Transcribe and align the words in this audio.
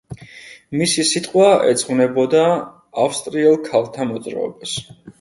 მისი 0.79 1.05
სიტყვა 1.09 1.51
ეძღვნებოდა 1.73 2.43
ავსტრიელ 3.07 3.63
ქალთა 3.71 4.13
მოძრაობას. 4.17 4.79